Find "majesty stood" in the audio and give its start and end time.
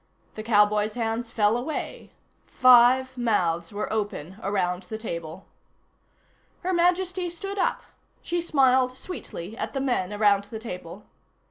6.73-7.59